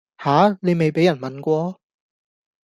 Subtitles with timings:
[0.23, 0.57] 吓!
[0.63, 1.79] 你未畀人問過?